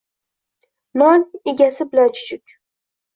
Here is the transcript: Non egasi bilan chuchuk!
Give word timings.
Non 1.01 1.25
egasi 1.51 1.87
bilan 1.91 2.09
chuchuk! 2.15 2.45